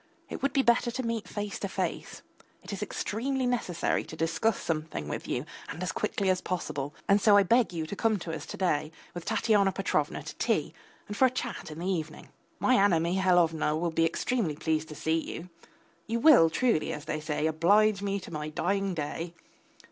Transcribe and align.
it 0.31 0.41
would 0.41 0.51
be 0.51 0.63
better 0.63 0.89
to 0.89 1.03
meet 1.03 1.27
face 1.27 1.59
to 1.59 1.67
face, 1.67 2.23
it 2.63 2.73
is 2.73 2.81
extremely 2.81 3.45
necessary 3.45 4.03
to 4.03 4.15
discuss 4.15 4.59
something 4.59 5.07
with 5.07 5.27
you 5.27 5.45
and 5.69 5.83
as 5.83 5.91
quickly 5.91 6.27
as 6.27 6.41
possible, 6.41 6.95
and 7.07 7.21
so 7.21 7.37
I 7.37 7.43
beg 7.43 7.71
you 7.71 7.85
to 7.85 7.95
come 7.95 8.17
to 8.17 8.33
us 8.35 8.47
to 8.47 8.57
day 8.57 8.91
with 9.13 9.25
Tatyana 9.25 9.71
Petrovna 9.71 10.23
to 10.23 10.35
tea 10.39 10.73
and 11.07 11.15
for 11.15 11.27
a 11.27 11.29
chat 11.29 11.69
in 11.69 11.77
the 11.77 11.85
evening. 11.85 12.29
My 12.57 12.77
Anna 12.83 12.99
Mihalovna 12.99 13.77
will 13.79 13.91
be 13.91 14.03
extremely 14.03 14.55
pleased 14.55 14.89
to 14.89 14.95
see 14.95 15.19
you. 15.19 15.51
You 16.07 16.19
will 16.19 16.49
truly, 16.49 16.91
as 16.91 17.05
they 17.05 17.19
say, 17.19 17.45
oblige 17.45 18.01
me 18.01 18.19
to 18.21 18.31
my 18.33 18.49
dying 18.49 18.95
day. 18.95 19.35